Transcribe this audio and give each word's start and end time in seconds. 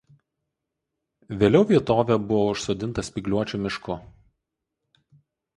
Vėliau 1.43 1.67
vietovė 1.73 2.17
buvo 2.31 2.47
užsodinta 2.55 3.05
spygliuočių 3.11 3.63
mišku. 3.67 3.99